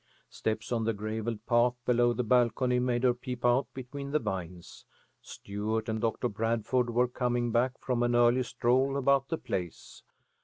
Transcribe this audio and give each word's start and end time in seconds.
Steps 0.31 0.71
on 0.71 0.83
the 0.83 0.93
gravelled 0.95 1.45
path 1.45 1.75
below 1.85 2.11
the 2.11 2.23
balcony 2.23 2.79
made 2.79 3.03
her 3.03 3.13
peep 3.13 3.45
out 3.45 3.67
between 3.71 4.09
the 4.09 4.17
vines. 4.17 4.83
Stuart 5.21 5.87
and 5.87 6.01
Doctor 6.01 6.27
Bradford 6.27 6.89
were 6.89 7.07
coming 7.07 7.51
back 7.51 7.73
from 7.79 8.01
an 8.01 8.15
early 8.15 8.41
stroll 8.41 8.97
about 8.97 9.27
the 9.27 9.37
place. 9.37 10.01